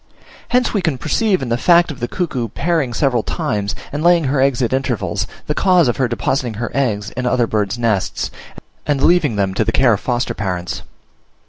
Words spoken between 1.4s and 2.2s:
in the fact of the